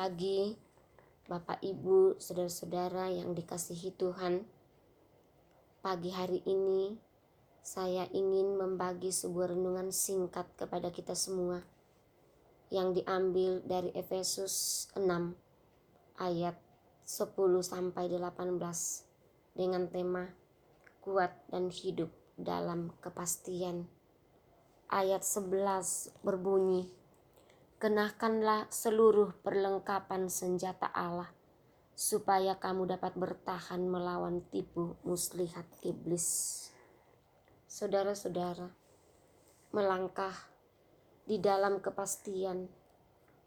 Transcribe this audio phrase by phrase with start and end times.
[0.00, 0.56] pagi,
[1.28, 4.48] Bapak, Ibu, saudara-saudara yang dikasihi Tuhan.
[5.84, 6.96] Pagi hari ini,
[7.60, 11.60] saya ingin membagi sebuah renungan singkat kepada kita semua
[12.72, 15.36] yang diambil dari Efesus 6
[16.16, 16.56] ayat
[17.04, 18.56] 10 sampai 18
[19.52, 20.32] dengan tema
[21.04, 22.08] kuat dan hidup
[22.40, 23.84] dalam kepastian.
[24.88, 26.88] Ayat 11 berbunyi,
[27.80, 31.32] kenakanlah seluruh perlengkapan senjata Allah,
[31.96, 36.68] supaya kamu dapat bertahan melawan tipu muslihat iblis.
[37.64, 38.68] Saudara-saudara,
[39.72, 40.36] melangkah
[41.24, 42.68] di dalam kepastian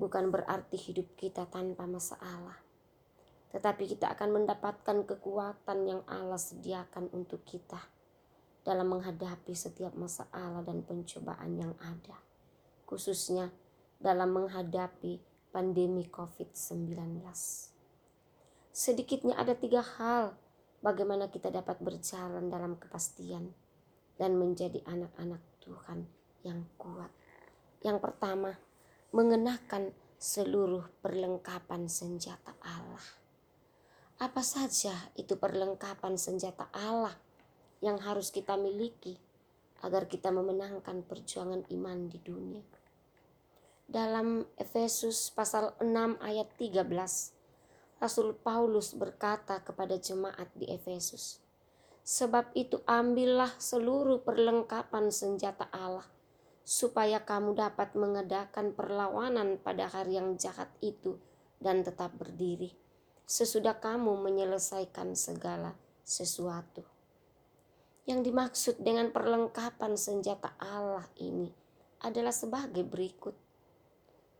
[0.00, 2.56] bukan berarti hidup kita tanpa masalah,
[3.52, 7.92] tetapi kita akan mendapatkan kekuatan yang Allah sediakan untuk kita
[8.64, 12.16] dalam menghadapi setiap masalah dan pencobaan yang ada,
[12.88, 13.52] khususnya
[14.00, 15.20] dalam menghadapi
[15.54, 17.22] pandemi COVID-19.
[18.74, 20.34] Sedikitnya ada tiga hal
[20.82, 23.54] bagaimana kita dapat berjalan dalam kepastian
[24.18, 26.10] dan menjadi anak-anak Tuhan
[26.42, 27.10] yang kuat.
[27.86, 28.58] Yang pertama,
[29.14, 33.06] mengenakan seluruh perlengkapan senjata Allah.
[34.18, 37.14] Apa saja itu perlengkapan senjata Allah
[37.78, 39.18] yang harus kita miliki
[39.82, 42.64] agar kita memenangkan perjuangan iman di dunia?
[43.84, 46.88] Dalam Efesus pasal 6 ayat 13
[48.00, 51.44] Rasul Paulus berkata kepada jemaat di Efesus
[52.04, 56.04] Sebab itu ambillah seluruh perlengkapan senjata Allah
[56.64, 61.20] supaya kamu dapat mengadakan perlawanan pada hari yang jahat itu
[61.60, 62.72] dan tetap berdiri
[63.24, 66.84] sesudah kamu menyelesaikan segala sesuatu.
[68.04, 71.48] Yang dimaksud dengan perlengkapan senjata Allah ini
[72.04, 73.43] adalah sebagai berikut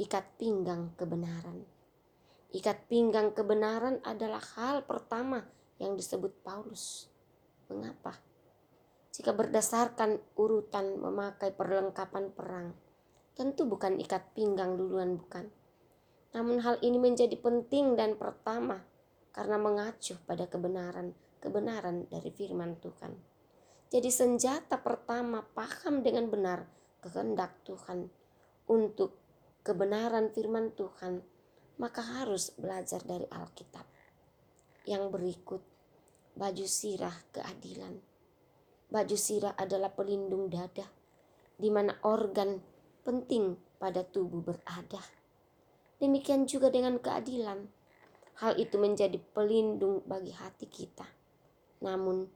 [0.00, 1.64] ikat pinggang kebenaran.
[2.52, 5.44] Ikat pinggang kebenaran adalah hal pertama
[5.80, 7.08] yang disebut Paulus.
[7.72, 8.20] Mengapa?
[9.12, 12.72] Jika berdasarkan urutan memakai perlengkapan perang,
[13.36, 15.48] tentu bukan ikat pinggang duluan bukan.
[16.32, 18.80] Namun hal ini menjadi penting dan pertama
[19.32, 23.12] karena mengacu pada kebenaran, kebenaran dari firman Tuhan.
[23.92, 26.64] Jadi senjata pertama paham dengan benar
[27.04, 28.08] kehendak Tuhan
[28.68, 29.21] untuk
[29.62, 31.22] kebenaran firman Tuhan,
[31.78, 33.86] maka harus belajar dari Alkitab.
[34.86, 35.62] Yang berikut,
[36.34, 38.02] baju sirah keadilan.
[38.90, 40.84] Baju sirah adalah pelindung dada,
[41.56, 42.60] di mana organ
[43.06, 45.02] penting pada tubuh berada.
[46.02, 47.66] Demikian juga dengan keadilan.
[48.42, 51.06] Hal itu menjadi pelindung bagi hati kita.
[51.86, 52.26] Namun,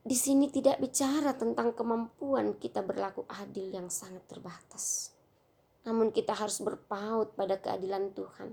[0.00, 5.16] di sini tidak bicara tentang kemampuan kita berlaku adil yang sangat terbatas.
[5.88, 8.52] Namun kita harus berpaut pada keadilan Tuhan.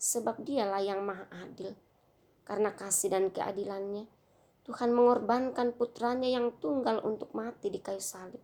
[0.00, 1.76] Sebab dialah yang maha adil.
[2.44, 4.04] Karena kasih dan keadilannya,
[4.64, 8.40] Tuhan mengorbankan putranya yang tunggal untuk mati di kayu salib.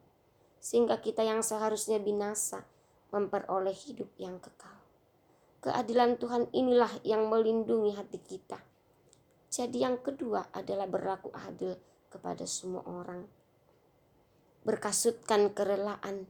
[0.60, 2.64] Sehingga kita yang seharusnya binasa
[3.12, 4.76] memperoleh hidup yang kekal.
[5.60, 8.60] Keadilan Tuhan inilah yang melindungi hati kita.
[9.52, 11.76] Jadi yang kedua adalah berlaku adil
[12.08, 13.28] kepada semua orang.
[14.64, 16.24] Berkasutkan kerelaan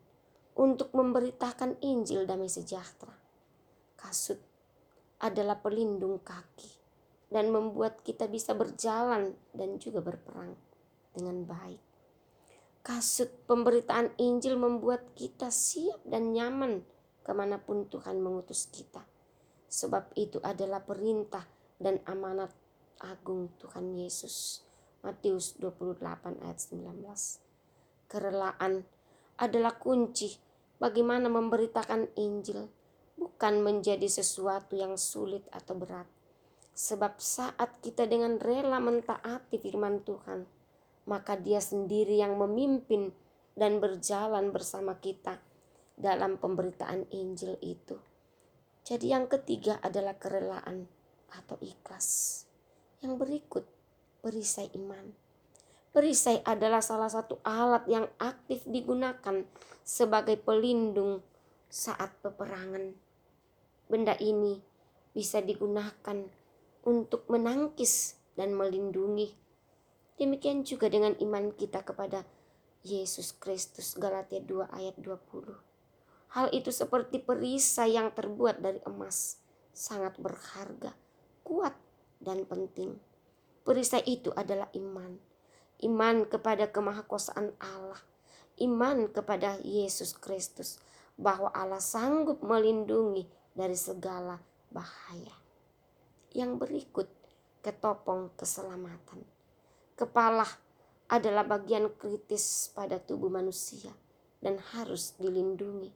[0.56, 3.14] untuk memberitakan Injil damai sejahtera.
[3.94, 4.40] Kasut
[5.20, 6.72] adalah pelindung kaki
[7.30, 10.56] dan membuat kita bisa berjalan dan juga berperang
[11.14, 11.82] dengan baik.
[12.80, 16.80] Kasut pemberitaan Injil membuat kita siap dan nyaman
[17.20, 19.04] ke mana pun Tuhan mengutus kita.
[19.70, 21.44] Sebab itu adalah perintah
[21.78, 22.50] dan amanat
[22.98, 24.66] agung Tuhan Yesus.
[25.00, 28.10] Matius 28 ayat 19.
[28.10, 28.84] Kerelaan
[29.40, 30.36] adalah kunci
[30.76, 32.68] bagaimana memberitakan Injil,
[33.16, 36.04] bukan menjadi sesuatu yang sulit atau berat.
[36.76, 40.44] Sebab saat kita dengan rela mentaati firman Tuhan,
[41.08, 43.12] maka Dia sendiri yang memimpin
[43.56, 45.40] dan berjalan bersama kita
[45.96, 47.96] dalam pemberitaan Injil itu.
[48.80, 50.88] Jadi, yang ketiga adalah kerelaan
[51.32, 52.42] atau ikhlas.
[53.04, 53.64] Yang berikut,
[54.24, 55.12] perisai iman.
[55.90, 59.42] Perisai adalah salah satu alat yang aktif digunakan
[59.82, 61.18] sebagai pelindung
[61.66, 62.94] saat peperangan.
[63.90, 64.62] Benda ini
[65.10, 66.30] bisa digunakan
[66.86, 69.34] untuk menangkis dan melindungi.
[70.14, 72.22] Demikian juga dengan iman kita kepada
[72.86, 76.38] Yesus Kristus Galatia 2 ayat 20.
[76.38, 79.42] Hal itu seperti perisai yang terbuat dari emas,
[79.74, 80.94] sangat berharga,
[81.42, 81.74] kuat
[82.22, 82.94] dan penting.
[83.66, 85.29] Perisai itu adalah iman
[85.84, 88.00] iman kepada kemahakuasaan Allah,
[88.60, 90.80] iman kepada Yesus Kristus,
[91.16, 94.40] bahwa Allah sanggup melindungi dari segala
[94.72, 95.36] bahaya.
[96.32, 97.08] Yang berikut
[97.60, 99.20] ketopong keselamatan.
[99.98, 100.48] Kepala
[101.10, 103.92] adalah bagian kritis pada tubuh manusia
[104.40, 105.92] dan harus dilindungi.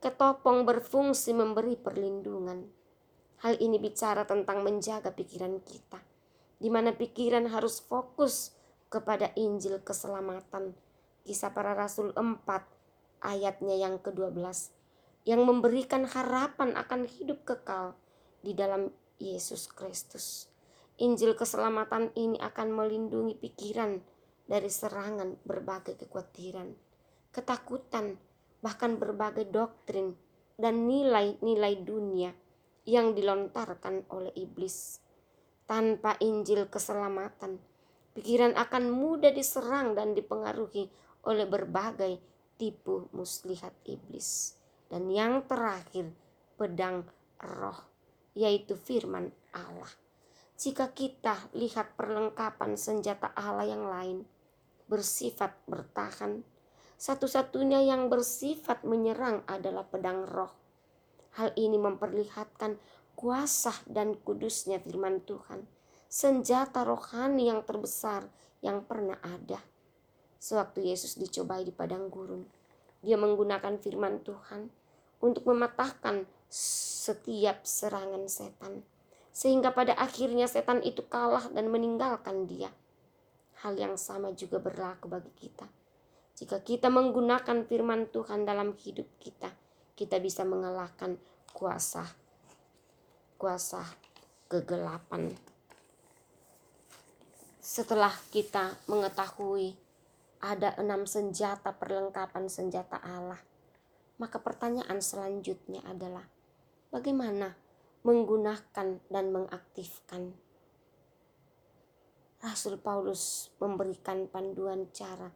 [0.00, 2.64] Ketopong berfungsi memberi perlindungan.
[3.44, 6.00] Hal ini bicara tentang menjaga pikiran kita,
[6.56, 8.56] di mana pikiran harus fokus
[8.88, 10.74] kepada Injil keselamatan.
[11.26, 12.46] Kisah para Rasul 4
[13.22, 14.76] ayatnya yang ke-12
[15.26, 17.98] yang memberikan harapan akan hidup kekal
[18.46, 20.46] di dalam Yesus Kristus.
[21.02, 23.98] Injil keselamatan ini akan melindungi pikiran
[24.46, 26.70] dari serangan berbagai kekhawatiran,
[27.34, 28.16] ketakutan,
[28.62, 30.14] bahkan berbagai doktrin
[30.56, 32.30] dan nilai-nilai dunia
[32.86, 35.02] yang dilontarkan oleh iblis.
[35.66, 37.58] Tanpa Injil keselamatan,
[38.16, 40.88] pikiran akan mudah diserang dan dipengaruhi
[41.28, 42.16] oleh berbagai
[42.56, 44.56] tipu muslihat iblis.
[44.88, 46.08] Dan yang terakhir,
[46.56, 47.04] pedang
[47.36, 47.76] roh,
[48.32, 49.92] yaitu firman Allah.
[50.56, 54.24] Jika kita lihat perlengkapan senjata Allah yang lain
[54.88, 56.40] bersifat bertahan,
[56.96, 60.48] satu-satunya yang bersifat menyerang adalah pedang roh.
[61.36, 62.80] Hal ini memperlihatkan
[63.12, 65.68] kuasa dan kudusnya firman Tuhan,
[66.16, 68.24] senjata rohani yang terbesar
[68.64, 69.60] yang pernah ada.
[70.40, 72.48] Sewaktu Yesus dicobai di padang gurun,
[73.04, 74.72] dia menggunakan firman Tuhan
[75.20, 78.80] untuk mematahkan setiap serangan setan
[79.36, 82.72] sehingga pada akhirnya setan itu kalah dan meninggalkan dia.
[83.60, 85.68] Hal yang sama juga berlaku bagi kita.
[86.32, 89.52] Jika kita menggunakan firman Tuhan dalam hidup kita,
[89.92, 91.20] kita bisa mengalahkan
[91.52, 92.08] kuasa
[93.36, 93.84] kuasa
[94.48, 95.55] kegelapan.
[97.66, 99.74] Setelah kita mengetahui
[100.38, 103.42] ada enam senjata perlengkapan senjata Allah,
[104.22, 106.22] maka pertanyaan selanjutnya adalah
[106.94, 107.58] bagaimana
[108.06, 110.38] menggunakan dan mengaktifkan.
[112.38, 115.34] Rasul Paulus memberikan panduan cara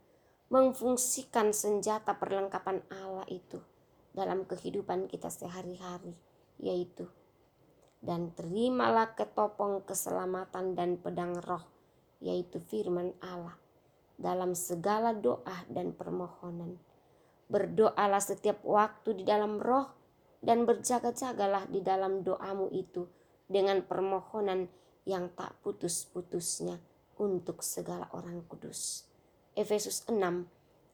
[0.54, 3.58] memfungsikan senjata perlengkapan Allah itu
[4.14, 6.14] dalam kehidupan kita sehari-hari,
[6.62, 7.10] yaitu
[7.98, 11.79] dan terimalah ketopong keselamatan dan pedang roh,
[12.20, 13.56] yaitu firman Allah,
[14.20, 16.76] dalam segala doa dan permohonan.
[17.50, 19.90] Berdoalah setiap waktu di dalam roh
[20.44, 23.08] dan berjaga-jagalah di dalam doamu itu
[23.50, 24.70] dengan permohonan
[25.08, 26.78] yang tak putus-putusnya
[27.18, 29.08] untuk segala orang kudus.
[29.56, 30.14] Efesus 6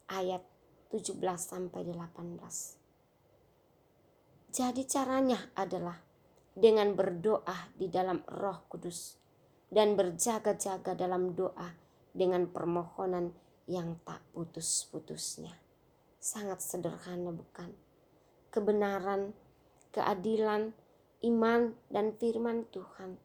[0.09, 0.41] ayat
[0.89, 2.77] 17 sampai 18.
[4.51, 6.01] Jadi caranya adalah
[6.57, 9.26] dengan berdoa di dalam Roh Kudus
[9.67, 11.75] dan berjaga-jaga dalam doa
[12.15, 13.35] dengan permohonan
[13.67, 15.53] yang tak putus-putusnya.
[16.17, 17.87] Sangat sederhana bukan?
[18.57, 19.37] kebenaran,
[19.93, 20.73] keadilan,
[21.21, 23.21] iman, dan firman Tuhan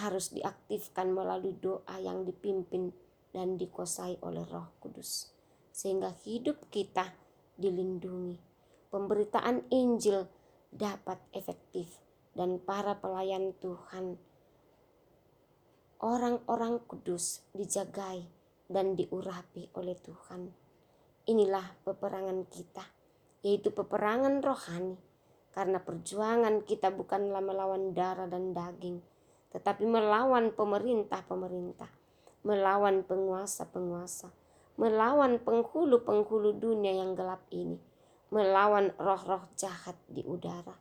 [0.00, 2.88] harus diaktifkan melalui doa yang dipimpin
[3.34, 5.28] dan dikuasai oleh Roh Kudus,
[5.68, 7.12] sehingga hidup kita
[7.60, 8.40] dilindungi.
[8.90, 10.26] Pemberitaan Injil
[10.72, 12.00] dapat efektif,
[12.32, 14.16] dan para pelayan Tuhan,
[16.00, 18.24] orang-orang kudus, dijagai
[18.68, 20.52] dan diurapi oleh Tuhan.
[21.28, 23.00] Inilah peperangan kita
[23.44, 24.96] yaitu peperangan rohani.
[25.50, 29.02] Karena perjuangan kita bukanlah melawan darah dan daging,
[29.50, 31.90] tetapi melawan pemerintah-pemerintah,
[32.46, 34.30] melawan penguasa-penguasa,
[34.78, 37.82] melawan penghulu-penghulu dunia yang gelap ini,
[38.30, 40.78] melawan roh-roh jahat di udara.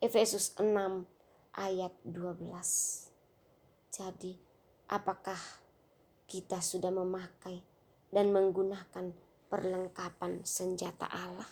[0.00, 1.04] Efesus 6
[1.52, 3.12] ayat 12.
[3.92, 4.45] Jadi,
[4.90, 5.38] apakah
[6.26, 7.62] kita sudah memakai
[8.10, 9.14] dan menggunakan
[9.46, 11.46] perlengkapan senjata Allah?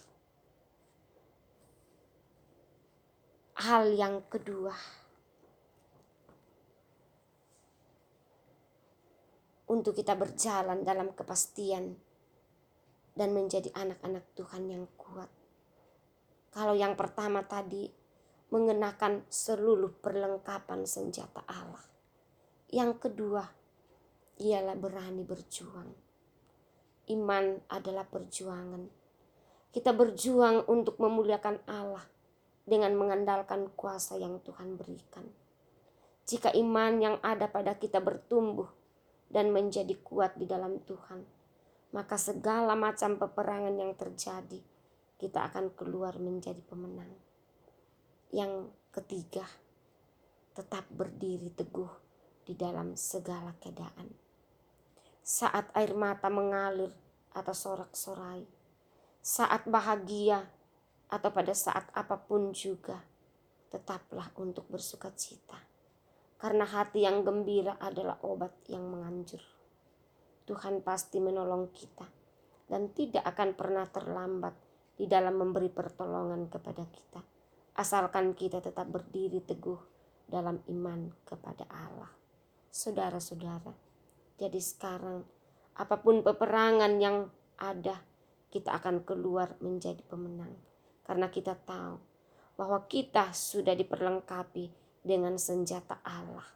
[3.64, 4.74] hal yang kedua
[9.70, 11.94] untuk kita berjalan dalam kepastian
[13.14, 15.30] dan menjadi anak-anak Tuhan yang kuat.
[16.50, 17.86] Kalau yang pertama tadi
[18.50, 21.93] mengenakan seluruh perlengkapan senjata Allah.
[22.72, 23.44] Yang kedua
[24.40, 25.90] ialah berani berjuang.
[27.12, 28.88] Iman adalah perjuangan.
[29.74, 32.06] Kita berjuang untuk memuliakan Allah
[32.64, 35.28] dengan mengandalkan kuasa yang Tuhan berikan.
[36.24, 38.72] Jika iman yang ada pada kita bertumbuh
[39.28, 41.20] dan menjadi kuat di dalam Tuhan,
[41.92, 44.64] maka segala macam peperangan yang terjadi,
[45.20, 47.12] kita akan keluar menjadi pemenang.
[48.32, 49.44] Yang ketiga,
[50.56, 52.03] tetap berdiri teguh
[52.44, 54.12] di dalam segala keadaan.
[55.24, 56.92] Saat air mata mengalir
[57.32, 58.44] atau sorak-sorai,
[59.24, 60.44] saat bahagia
[61.08, 63.00] atau pada saat apa pun juga,
[63.72, 65.56] tetaplah untuk bersuka cita.
[66.36, 69.40] Karena hati yang gembira adalah obat yang menganjur.
[70.44, 72.04] Tuhan pasti menolong kita
[72.68, 74.52] dan tidak akan pernah terlambat
[74.94, 77.20] di dalam memberi pertolongan kepada kita.
[77.80, 79.80] Asalkan kita tetap berdiri teguh
[80.28, 82.23] dalam iman kepada Allah.
[82.74, 83.70] Saudara-saudara,
[84.34, 85.22] jadi sekarang
[85.78, 88.02] apa pun peperangan yang ada,
[88.50, 90.50] kita akan keluar menjadi pemenang.
[91.06, 92.02] Karena kita tahu
[92.58, 94.74] bahwa kita sudah diperlengkapi
[95.06, 96.50] dengan senjata Allah.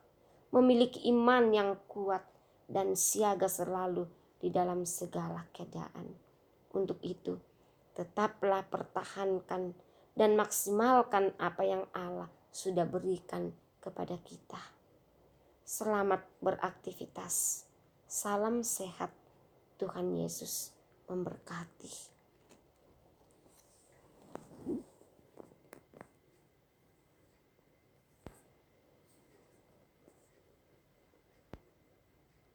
[0.51, 2.27] Memiliki iman yang kuat
[2.67, 4.11] dan siaga selalu
[4.43, 6.19] di dalam segala keadaan.
[6.75, 7.39] Untuk itu,
[7.95, 9.71] tetaplah pertahankan
[10.19, 14.78] dan maksimalkan apa yang Allah sudah berikan kepada kita.
[15.69, 17.69] Selamat beraktivitas.
[18.09, 19.13] Salam sehat.
[19.77, 20.73] Tuhan Yesus
[21.13, 21.93] memberkati.